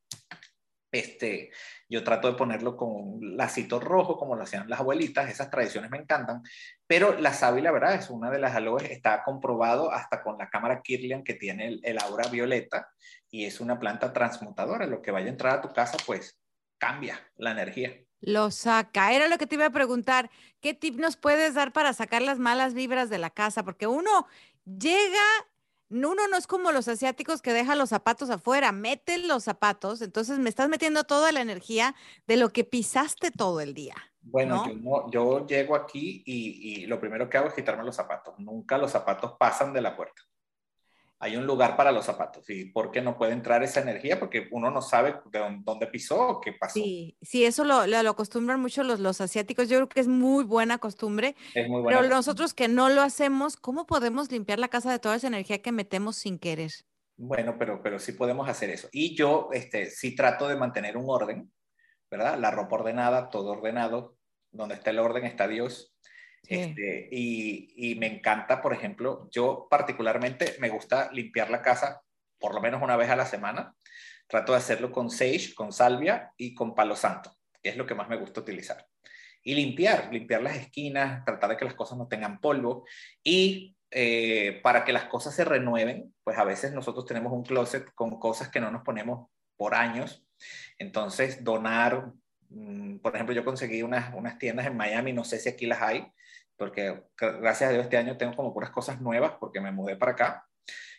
[0.91, 1.51] este,
[1.87, 5.91] yo trato de ponerlo con un lacito rojo, como lo hacían las abuelitas, esas tradiciones
[5.91, 6.41] me encantan,
[6.87, 7.95] pero la sábila, ¿verdad?
[7.95, 11.99] Es una de las aloes, está comprobado hasta con la cámara Kirlian que tiene el,
[11.99, 12.89] aura violeta
[13.29, 14.87] y es una planta transmutadora.
[14.87, 16.37] Lo que vaya a entrar a tu casa, pues
[16.77, 17.95] cambia la energía.
[18.21, 19.13] Lo saca.
[19.13, 20.31] Era lo que te iba a preguntar.
[20.61, 23.63] ¿Qué tip nos puedes dar para sacar las malas vibras de la casa?
[23.63, 24.27] Porque uno
[24.65, 25.21] llega
[25.89, 30.39] uno no es como los asiáticos que dejan los zapatos afuera, meten los zapatos, entonces
[30.39, 31.95] me estás metiendo toda la energía
[32.27, 33.95] de lo que pisaste todo el día.
[34.21, 38.33] Bueno, Yo, yo, llego aquí y, y, lo primero que hago es quitarme los zapatos.
[38.39, 40.23] Nunca los zapatos pasan de la puerta
[41.19, 42.49] hay un lugar para los zapatos.
[42.49, 44.19] ¿Y por qué no puede entrar esa energía?
[44.19, 46.73] Porque uno no sabe de dónde pisó o qué pasó.
[46.73, 49.69] Sí, sí, eso lo, lo, acostumbran mucho los, los asiáticos.
[49.69, 51.35] Yo creo que es muy buena costumbre.
[51.53, 51.99] Es muy buena.
[51.99, 55.61] Pero nosotros que no lo hacemos, ¿cómo podemos limpiar la casa de toda esa energía
[55.61, 56.71] que metemos sin querer?
[57.17, 58.89] Bueno, pero, pero sí podemos hacer eso.
[58.91, 61.51] Y yo este, sí trato de mantener un orden,
[62.11, 62.37] ¿verdad?
[62.37, 64.17] La ropa ordenada, todo ordenado.
[64.51, 65.95] Donde está el orden está Dios.
[66.47, 72.01] Este, y, me encanta, por ejemplo, yo particularmente me gusta limpiar la casa
[72.39, 73.73] por lo menos una vez a la semana.
[74.27, 77.95] Trato de hacerlo con sage, con salvia y con palo santo, que es lo que
[77.95, 78.85] más me gusta utilizar.
[79.43, 82.85] Y limpiar, limpiar las esquinas, tratar de que las cosas no tengan polvo.
[83.23, 87.93] Y eh, para que las cosas se renueven, pues a veces nosotros tenemos un closet
[87.93, 90.25] con cosas que no nos ponemos por años.
[90.77, 92.11] Entonces, donar,
[92.49, 95.81] mm, por ejemplo, yo conseguí unas, unas tiendas en Miami, no sé si aquí las
[95.81, 96.05] hay,
[96.57, 100.13] porque gracias a Dios este año tengo como puras cosas nuevas porque me mudé para
[100.13, 100.47] acá.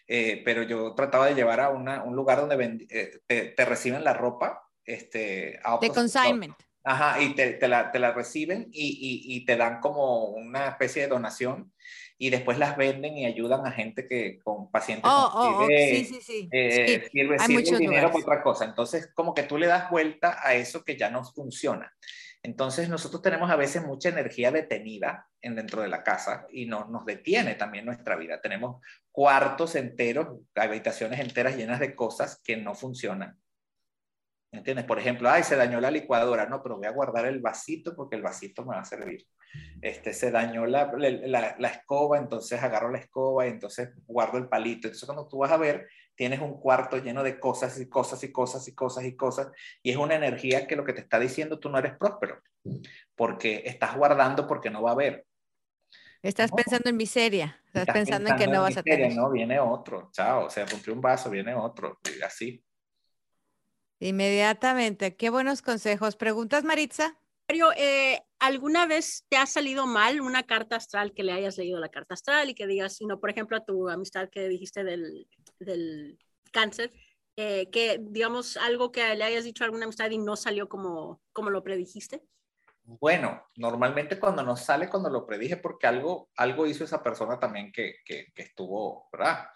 [0.08, 2.86] Eh, pero yo trataba de llevar a un lugar donde
[3.28, 4.62] eh, te, reciben la ropa.
[4.84, 6.54] Este, de consignment.
[6.84, 10.68] Ajá, y te, te, la, te la, reciben y, y, y, te dan como una
[10.68, 11.72] especie de donación
[12.18, 16.04] y después las venden y ayudan a gente que con pacientes oh, oh, oh sí,
[16.04, 16.48] sí, sí.
[16.50, 18.64] Eh, sirve, sirve dinero para otra cosa.
[18.64, 21.92] Entonces, como que tú le das vuelta a eso que ya no funciona.
[22.42, 26.86] Entonces nosotros tenemos a veces mucha energía detenida en dentro de la casa y no,
[26.86, 28.40] nos detiene también nuestra vida.
[28.40, 33.38] Tenemos cuartos enteros, habitaciones enteras llenas de cosas que no funcionan.
[34.52, 34.86] ¿Entiendes?
[34.86, 36.46] Por ejemplo, ay, se dañó la licuadora.
[36.46, 39.26] No, pero voy a guardar el vasito porque el vasito me va a servir.
[39.80, 44.48] Este, se dañó la, la, la escoba, entonces agarro la escoba y entonces guardo el
[44.48, 44.88] palito.
[44.88, 48.32] Entonces cuando tú vas a ver, tienes un cuarto lleno de cosas y cosas y
[48.32, 49.48] cosas y cosas y cosas,
[49.82, 52.40] y es una energía que lo que te está diciendo tú no eres próspero,
[53.14, 55.26] porque estás guardando porque no va a haber.
[56.22, 59.14] Estás pensando en miseria, estás, pensando, en que no vas a tener.
[59.14, 62.64] No, viene otro, chao, o sea, rompió un vaso, viene otro, y así.
[64.00, 66.16] Inmediatamente, qué buenos consejos.
[66.16, 67.16] ¿Preguntas, Maritza?
[67.48, 71.90] Eh, ¿alguna vez te ha salido mal una carta astral que le hayas leído la
[71.90, 76.18] carta astral y que digas, no, por ejemplo, a tu amistad que dijiste del, del
[76.52, 76.92] cáncer,
[77.36, 81.20] eh, que digamos algo que le hayas dicho a alguna amistad y no salió como,
[81.32, 82.22] como lo predijiste?
[82.82, 87.72] Bueno, normalmente cuando no sale, cuando lo predije, porque algo, algo hizo esa persona también
[87.72, 89.48] que, que, que estuvo, ¿verdad?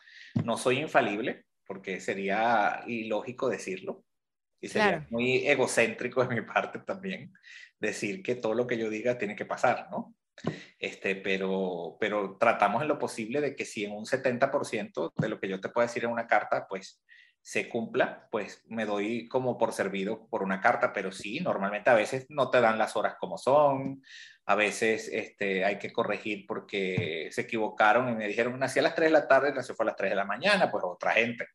[0.45, 4.05] No soy infalible, porque sería ilógico decirlo,
[4.61, 7.33] y sería muy egocéntrico de mi parte también
[7.79, 10.15] decir que todo lo que yo diga tiene que pasar, ¿no?
[10.79, 15.41] Este, pero, pero tratamos en lo posible de que si en un 70% de lo
[15.41, 17.03] que yo te puedo decir en una carta, pues
[17.43, 21.95] se cumpla, pues me doy como por servido por una carta, pero sí, normalmente a
[21.95, 24.03] veces no te dan las horas como son,
[24.45, 28.95] a veces este, hay que corregir porque se equivocaron y me dijeron, nací a las
[28.95, 31.47] 3 de la tarde, nació fue a las 3 de la mañana, pues otra gente.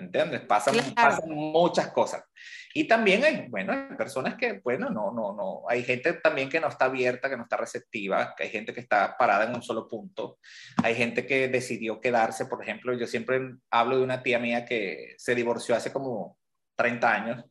[0.00, 0.40] ¿entiendes?
[0.42, 2.24] Pasan, pasan, muchas cosas.
[2.72, 6.60] Y también hay, bueno, hay personas que, bueno, no, no, no, hay gente también que
[6.60, 9.62] no está abierta, que no está receptiva, que hay gente que está parada en un
[9.62, 10.38] solo punto,
[10.82, 15.14] hay gente que decidió quedarse, por ejemplo, yo siempre hablo de una tía mía que
[15.18, 16.38] se divorció hace como
[16.76, 17.44] 30 años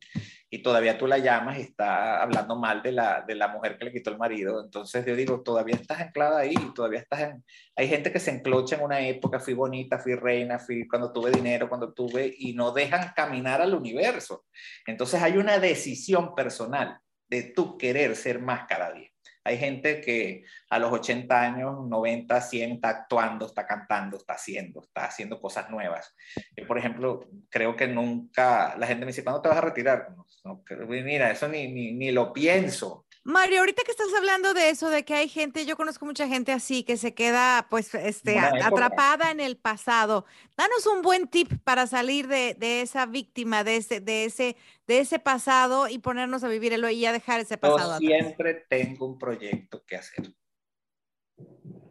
[0.52, 3.84] y todavía tú la llamas y está hablando mal de la, de la mujer que
[3.84, 4.62] le quitó el marido.
[4.64, 7.44] Entonces yo digo, todavía estás anclada ahí, todavía estás en...
[7.76, 11.30] Hay gente que se enclocha en una época, fui bonita, fui reina, fui cuando tuve
[11.30, 14.44] dinero, cuando tuve, y no dejan caminar al universo.
[14.86, 19.09] Entonces hay una decisión personal de tú querer ser más cada día.
[19.44, 24.82] Hay gente que a los 80 años, 90, 100 está actuando, está cantando, está haciendo,
[24.82, 26.14] está haciendo cosas nuevas.
[26.56, 30.08] Yo, por ejemplo, creo que nunca, la gente me dice, ¿cuándo te vas a retirar?
[30.44, 33.06] No, mira, eso ni, ni, ni, lo pienso.
[33.22, 36.52] Mario, ahorita que estás hablando de eso, de que hay gente, yo conozco mucha gente
[36.52, 40.24] así que se queda pues este, atrapada en el pasado.
[40.56, 44.56] Danos un buen tip para salir de, esa víctima, de ese, de, ese,
[44.86, 48.00] de ese pasado y ponernos a vivir el hoy y a dejar ese pasado.
[48.00, 50.34] Yo siempre tengo un proyecto que hacer.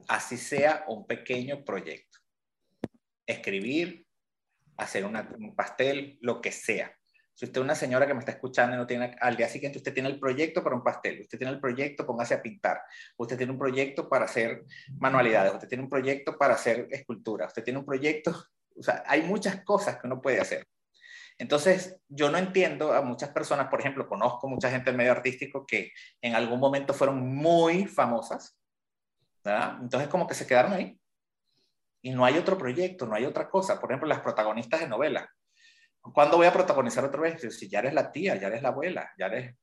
[0.07, 2.17] Así sea un pequeño proyecto.
[3.27, 4.07] Escribir,
[4.77, 6.98] hacer un pastel, lo que sea
[7.39, 9.77] si usted es una señora que me está escuchando y no tiene, al día siguiente
[9.77, 12.81] usted tiene el proyecto para un pastel, usted tiene el proyecto, póngase a pintar,
[13.15, 14.65] usted tiene un proyecto para hacer
[14.97, 18.35] manualidades, usted tiene un proyecto para hacer escultura, usted tiene un proyecto,
[18.77, 20.67] o sea, hay muchas cosas que uno puede hacer.
[21.37, 25.65] Entonces, yo no entiendo a muchas personas, por ejemplo, conozco mucha gente del medio artístico
[25.65, 28.57] que en algún momento fueron muy famosas,
[29.45, 29.77] ¿verdad?
[29.81, 30.99] Entonces, como que se quedaron ahí.
[32.01, 33.79] Y no hay otro proyecto, no hay otra cosa.
[33.79, 35.29] Por ejemplo, las protagonistas de novelas
[36.01, 37.41] ¿Cuándo voy a protagonizar otra vez?
[37.55, 39.55] Si ya eres la tía, ya eres la abuela, ya eres...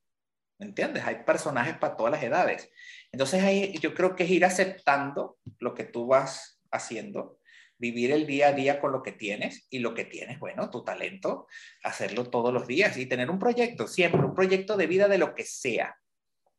[0.58, 1.04] ¿Me entiendes?
[1.04, 2.70] Hay personajes para todas las edades.
[3.12, 7.40] Entonces ahí yo creo que es ir aceptando lo que tú vas haciendo,
[7.78, 10.82] vivir el día a día con lo que tienes y lo que tienes, bueno, tu
[10.82, 11.46] talento,
[11.82, 15.34] hacerlo todos los días y tener un proyecto, siempre un proyecto de vida de lo
[15.34, 15.96] que sea,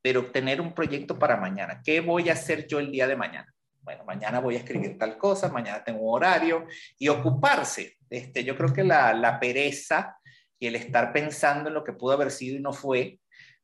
[0.01, 1.81] pero tener un proyecto para mañana.
[1.83, 3.51] ¿Qué voy a hacer yo el día de mañana?
[3.87, 6.67] Bueno, mañana voy a escribir tal cosa, mañana tengo un horario
[6.99, 7.95] y ocuparse.
[8.09, 10.17] Este, yo creo que la, la pereza
[10.59, 13.21] y el estar pensando en lo que pudo haber sido y no fue,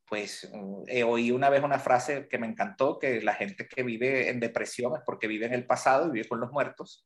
[0.08, 0.50] pues
[0.88, 4.40] eh, oí una vez una frase que me encantó, que la gente que vive en
[4.40, 7.06] depresión es porque vive en el pasado y vive con los muertos.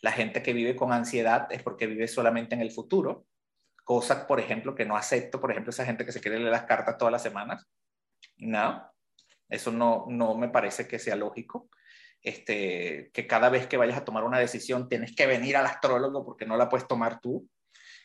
[0.00, 3.26] La gente que vive con ansiedad es porque vive solamente en el futuro.
[3.84, 6.64] Cosa, por ejemplo, que no acepto, por ejemplo, esa gente que se quiere leer las
[6.64, 7.68] cartas todas las semanas.
[8.36, 8.82] No,
[9.48, 11.70] eso no, no me parece que sea lógico
[12.22, 16.24] este, que cada vez que vayas a tomar una decisión tienes que venir al astrólogo
[16.24, 17.48] porque no la puedes tomar tú.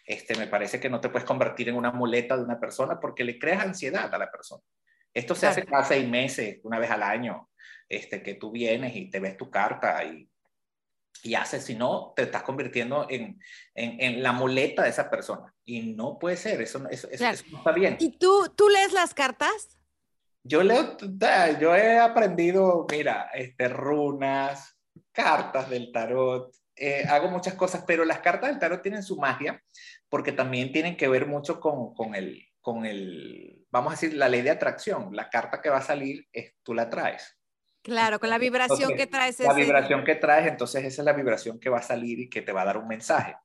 [0.05, 3.23] Este, me parece que no te puedes convertir en una muleta de una persona porque
[3.23, 4.61] le creas ansiedad a la persona.
[5.13, 7.49] Esto se hace cada seis meses, una vez al año,
[7.87, 10.27] este, que tú vienes y te ves tu carta y,
[11.21, 13.39] y haces, si no, te estás convirtiendo en,
[13.75, 15.53] en, en, la muleta de esa persona.
[15.63, 17.97] Y no puede ser, eso, eso, eso, eso no está bien.
[17.99, 19.77] ¿Y tú, tú lees las cartas?
[20.43, 20.97] Yo leo,
[21.59, 24.77] yo he aprendido, mira, este, runas,
[25.11, 29.61] cartas del tarot, eh, hago muchas cosas, pero las cartas del tarot tienen su magia
[30.09, 34.27] porque también tienen que ver mucho con, con, el, con el, vamos a decir, la
[34.27, 35.15] ley de atracción.
[35.15, 37.39] La carta que va a salir, es, tú la traes.
[37.83, 39.39] Claro, con la vibración que traes.
[39.41, 42.41] La vibración que traes, entonces esa es la vibración que va a salir y que
[42.41, 43.35] te va a dar un mensaje.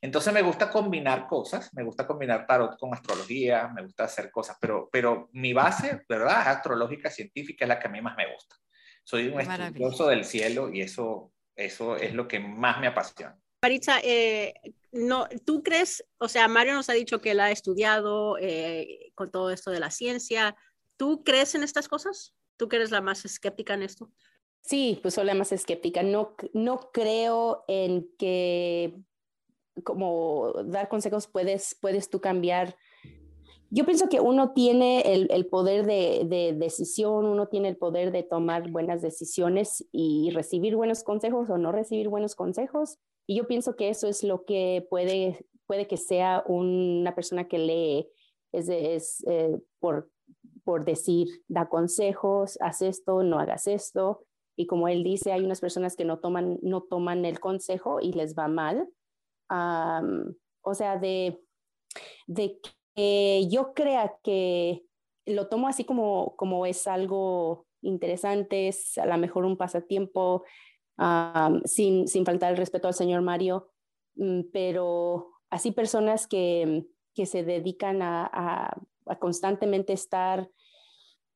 [0.00, 4.56] Entonces me gusta combinar cosas, me gusta combinar tarot con astrología, me gusta hacer cosas,
[4.58, 6.48] pero, pero mi base, ¿verdad?
[6.48, 8.56] Astrológica, científica, es la que a mí más me gusta.
[9.04, 13.38] Soy un estudioso del cielo y eso, eso es lo que más me apasiona.
[13.62, 14.54] Maritza, eh,
[14.90, 19.30] no, ¿tú crees, o sea, Mario nos ha dicho que él ha estudiado eh, con
[19.30, 20.56] todo esto de la ciencia,
[20.96, 22.34] ¿tú crees en estas cosas?
[22.62, 24.08] ¿Tú que eres la más escéptica en esto?
[24.60, 26.04] Sí, pues soy la más escéptica.
[26.04, 29.02] No, no creo en que
[29.82, 32.76] como dar consejos puedes, puedes tú cambiar.
[33.70, 38.12] Yo pienso que uno tiene el, el poder de, de, decisión, uno tiene el poder
[38.12, 43.00] de tomar buenas decisiones y recibir buenos consejos o no recibir buenos consejos.
[43.26, 47.58] Y yo pienso que eso es lo que puede, puede que sea una persona que
[47.58, 48.08] lee,
[48.52, 50.11] es, es eh, por,
[50.64, 54.24] por decir, da consejos, haz esto, no hagas esto.
[54.56, 58.12] Y como él dice, hay unas personas que no toman, no toman el consejo y
[58.12, 58.88] les va mal
[60.62, 61.40] o sea, de,
[62.26, 62.58] de
[62.94, 64.82] que yo crea que
[65.26, 70.44] lo tomo así como, como es algo interesante, es a lo mejor un pasatiempo,
[71.64, 73.70] sin, sin faltar el respeto al señor Mario,
[74.14, 78.80] mm, pero así personas que, que se dedican a, a,
[79.18, 80.48] constantemente estar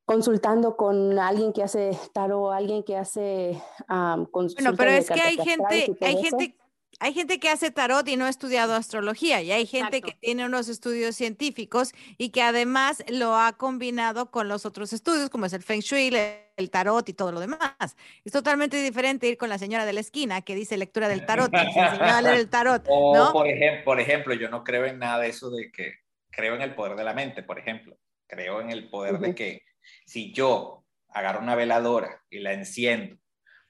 [0.05, 5.37] consultando con alguien que hace tarot, alguien que hace um, Bueno, pero es que hay
[5.37, 6.57] gente, hay gente
[6.98, 10.46] hay gente que hace tarot y no ha estudiado astrología y hay gente que tiene
[10.46, 15.52] unos estudios científicos y que además lo ha combinado con los otros estudios como es
[15.52, 16.11] el Feng Shui,
[16.57, 17.96] el tarot y todo lo demás.
[18.24, 21.50] Es totalmente diferente ir con la señora de la esquina que dice lectura del tarot,
[21.50, 22.87] que a leer el tarot.
[22.98, 26.06] O, por, ejemplo, por ejemplo, yo no creo en nada de eso de que
[26.37, 27.96] creo en el poder de la mente, por ejemplo.
[28.29, 29.62] Creo en el poder de que
[30.05, 33.16] si yo agarro una veladora y la enciendo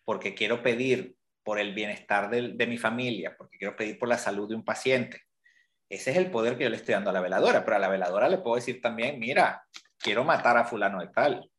[0.04, 4.18] porque quiero pedir por el bienestar de, de, mi familia, porque quiero pedir por la
[4.18, 5.22] salud de un paciente.
[5.88, 7.88] Ese es el poder que yo le estoy dando a la veladora, pero a la
[7.88, 9.64] veladora le puedo decir también, mira,
[9.98, 11.50] quiero matar a fulano de tal.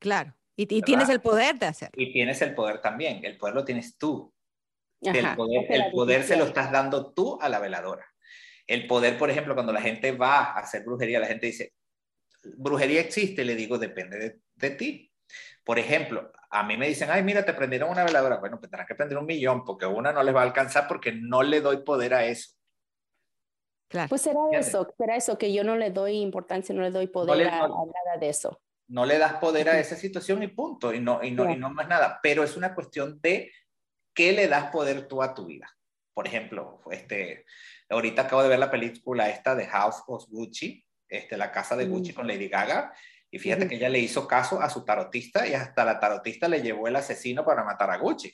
[0.00, 1.94] Claro, y, tienes el poder de hacerlo.
[1.96, 4.34] Y tienes el poder también, el poder lo tienes tú.
[5.00, 8.11] el poder, el poder se lo estás dando tú a la veladora.
[8.66, 11.72] El poder, por ejemplo, cuando la gente va a hacer brujería, la gente dice,
[12.56, 15.12] brujería existe, le digo, depende de, de ti.
[15.64, 18.38] Por ejemplo, a mí me dicen, ay, mira, te prendieron una veladora.
[18.38, 21.12] Bueno, pues tendrán que prender un millón porque una no les va a alcanzar porque
[21.12, 22.54] no le doy poder a eso.
[23.88, 24.08] Claro.
[24.08, 27.48] Pues será eso, será eso, que yo no le doy importancia, no le doy poder
[27.48, 28.60] a, nada de eso.
[28.88, 31.70] No le das poder a esa situación y punto, y no, y no, y no
[31.70, 32.18] más nada.
[32.22, 33.52] Pero es una cuestión de
[34.14, 35.74] qué le das poder tú a tu vida.
[36.14, 37.44] Por ejemplo, este,
[37.92, 41.86] ahorita acabo de ver la película esta de House of Gucci, este, la casa de
[41.86, 42.14] Gucci mm.
[42.14, 42.92] con Lady Gaga,
[43.34, 46.60] y fíjate que ella le hizo caso a su tarotista y hasta la tarotista le
[46.60, 48.30] llevó el asesino para matar a Gucci.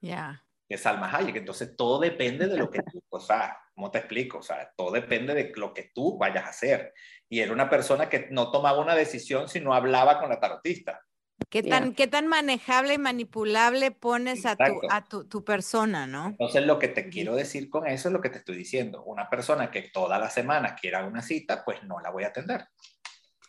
[0.00, 0.42] Ya.
[0.66, 1.36] Que es Salma Hayek.
[1.36, 4.38] Entonces todo depende de lo que tú, o sea, ¿cómo te explico?
[4.38, 6.94] O sea, todo depende de lo que tú vayas a hacer.
[7.28, 11.02] Y era una persona que no tomaba una decisión si no hablaba con la tarotista.
[11.50, 16.26] ¿Qué tan, ¿Qué tan manejable y manipulable pones a, tu, a tu, tu, persona, no?
[16.26, 19.04] Entonces, lo que te quiero decir con eso es lo que te estoy diciendo.
[19.04, 22.66] Una persona que toda la semana quiera una cita, pues no la voy a atender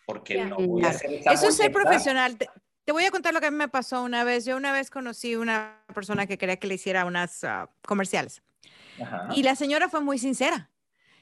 [0.10, 2.36] porque no voy a hacer Eso es ser profesional.
[2.36, 2.48] Te,
[2.92, 4.44] voy a contar lo que a mí me pasó una vez.
[4.44, 8.42] Yo una vez conocí una persona que quería que le hiciera unas ah, comerciales.
[9.36, 10.72] Y la señora fue muy sincera,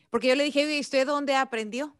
[0.09, 1.96] porque yo le dije, ¿y usted dónde aprendió?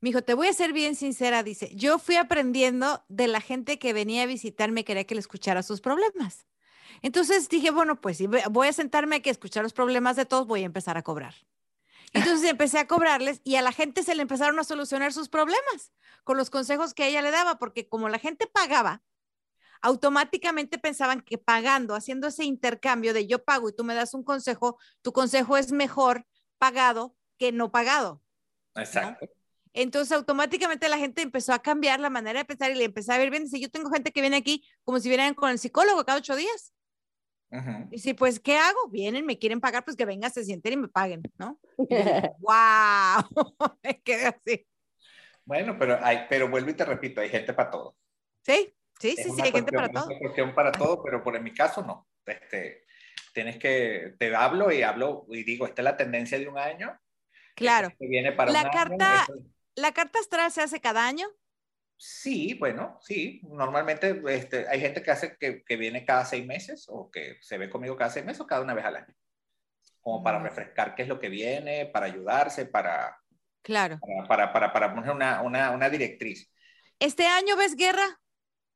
[0.00, 3.78] Me dijo, te voy a ser bien sincera, dice, yo fui aprendiendo de la gente
[3.78, 6.46] que venía a visitarme, quería que le escuchara sus problemas.
[7.02, 10.46] Entonces dije, bueno, pues si voy a sentarme aquí a escuchar los problemas de todos,
[10.46, 11.34] voy a empezar a cobrar.
[12.12, 15.92] Entonces empecé a cobrarles y a la gente se le empezaron a solucionar sus problemas
[16.24, 19.02] con los consejos que ella le daba, porque como la gente pagaba,
[19.82, 24.24] automáticamente pensaban que pagando, haciendo ese intercambio de yo pago y tú me das un
[24.24, 26.26] consejo, tu consejo es mejor
[26.58, 28.22] pagado que no pagado.
[28.74, 29.28] Exacto.
[29.72, 33.18] Entonces automáticamente la gente empezó a cambiar la manera de pensar y le empezó a
[33.18, 33.44] ver bien.
[33.44, 36.36] Dice, yo tengo gente que viene aquí como si vinieran con el psicólogo cada ocho
[36.36, 36.72] días.
[37.90, 38.88] Y si, pues, ¿qué hago?
[38.90, 41.58] Vienen, me quieren pagar, pues que vengan, se sienten y me paguen, ¿no?
[41.78, 43.24] ¡Wow!
[43.82, 44.66] me quedé así.
[45.44, 47.96] Bueno, pero, hay, pero vuelvo y te repito, hay gente para todo.
[48.44, 50.10] Sí, sí, sí, sí, hay gente para todo.
[50.10, 52.06] Es cuestión para todo, pero por en mi caso no.
[52.26, 52.84] Este,
[53.32, 57.00] tienes que, te hablo y hablo y digo, esta es la tendencia de un año.
[57.54, 57.88] Claro.
[57.98, 59.26] Que viene para la carta,
[59.78, 61.28] ¿La carta astral se hace cada año?
[61.96, 63.40] Sí, bueno, sí.
[63.44, 67.58] Normalmente este, hay gente que hace que, que, viene cada seis meses o que se
[67.58, 69.14] ve conmigo cada seis meses o cada una vez al año.
[70.00, 70.42] Como para mm.
[70.42, 73.20] refrescar qué es lo que viene, para ayudarse, para,
[73.62, 74.00] claro.
[74.26, 76.50] para, para, para, poner una, una, una directriz.
[76.98, 78.20] ¿Este año ves guerra?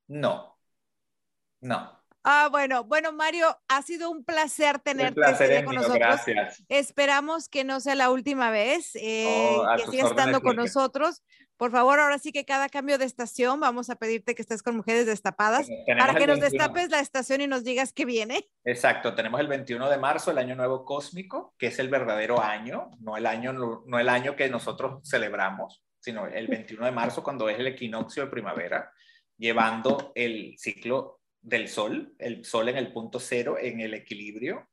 [0.07, 0.57] No,
[1.61, 2.02] no.
[2.25, 5.99] Ah, bueno, bueno, Mario, ha sido un placer tenerte placer con nosotros.
[5.99, 6.64] Gracias.
[6.68, 11.23] Esperamos que no sea la última vez, eh, oh, que sigas estando con nosotros.
[11.57, 14.77] Por favor, ahora sí que cada cambio de estación vamos a pedirte que estés con
[14.77, 18.49] mujeres destapadas para que nos destapes la estación y nos digas qué viene.
[18.64, 22.91] Exacto, tenemos el 21 de marzo, el año nuevo cósmico, que es el verdadero año,
[23.01, 27.49] no el año, no el año que nosotros celebramos, sino el 21 de marzo cuando
[27.49, 28.91] es el equinoccio de primavera,
[29.37, 34.68] llevando el ciclo del sol, el sol en el punto cero, en el equilibrio,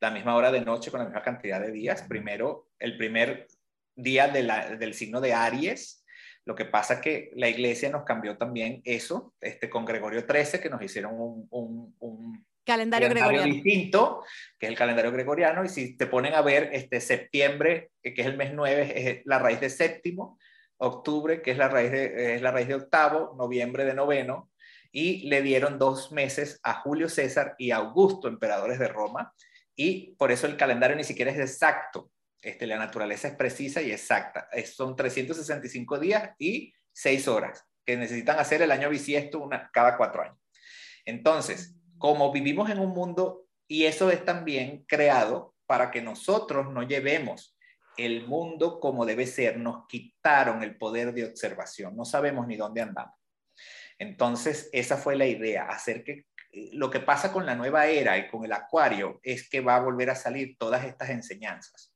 [0.00, 2.02] la misma hora de noche con la misma cantidad de días.
[2.02, 3.46] Primero, el primer
[3.94, 6.04] día del signo de Aries,
[6.44, 10.70] lo que pasa que la iglesia nos cambió también eso, este, con Gregorio XIII, que
[10.70, 13.46] nos hicieron un, calendario, gregoriano.
[13.46, 14.24] distinto,
[14.58, 18.26] que es el calendario gregoriano, y si te ponen a ver, este, septiembre, que es
[18.26, 20.38] el mes 9, es la raíz de séptimo,
[20.78, 24.50] octubre, que es la raíz de, es la raíz de octavo, noviembre de noveno,
[24.90, 29.32] y le dieron dos meses a Julio César y Augusto, emperadores de Roma,
[29.74, 32.10] y por eso el calendario ni siquiera es exacto,
[32.42, 34.48] este, la naturaleza es precisa y exacta.
[34.64, 40.36] son 365 días y 6 horas que necesitan hacer el año bisiesto cada cuatro años.
[41.04, 46.82] Entonces, como vivimos en un mundo, y eso es también creado para que nosotros no
[46.82, 47.56] llevemos
[47.96, 52.80] el mundo como debe ser, nos quitaron el poder de observación, no sabemos ni dónde
[52.80, 53.17] andamos.
[53.98, 58.16] Entonces, esa fue la idea, hacer que eh, lo que pasa con la nueva era
[58.16, 61.94] y con el acuario es que va a volver a salir todas estas enseñanzas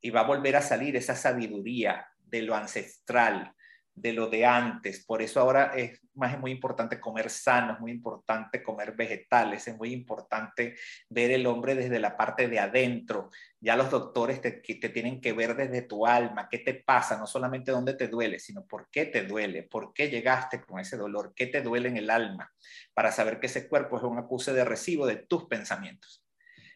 [0.00, 3.54] y va a volver a salir esa sabiduría de lo ancestral,
[3.96, 5.04] de lo de antes.
[5.04, 9.66] Por eso ahora es más es muy importante comer sano, es muy importante comer vegetales,
[9.66, 10.76] es muy importante
[11.08, 13.30] ver el hombre desde la parte de adentro.
[13.58, 17.26] Ya los doctores te, te tienen que ver desde tu alma, qué te pasa, no
[17.26, 21.32] solamente dónde te duele, sino por qué te duele, por qué llegaste con ese dolor,
[21.34, 22.52] qué te duele en el alma,
[22.94, 26.22] para saber que ese cuerpo es un acuse de recibo de tus pensamientos.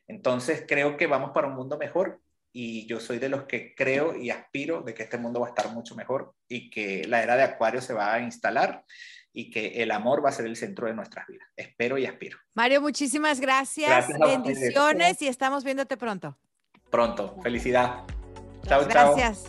[0.07, 2.21] Entonces creo que vamos para un mundo mejor
[2.53, 5.51] y yo soy de los que creo y aspiro de que este mundo va a
[5.51, 8.85] estar mucho mejor y que la era de Acuario se va a instalar
[9.33, 11.49] y que el amor va a ser el centro de nuestras vidas.
[11.57, 12.39] Espero y aspiro.
[12.55, 14.09] Mario, muchísimas gracias.
[14.19, 16.37] Bendiciones y estamos viéndote pronto.
[16.91, 17.37] Pronto.
[17.43, 18.05] Felicidad.
[18.67, 19.15] Chao, chao.
[19.15, 19.49] Gracias.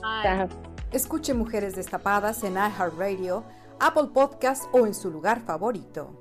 [0.91, 3.43] Escuche Mujeres Destapadas en iHeartRadio,
[3.79, 6.20] Apple Podcast o en su lugar favorito.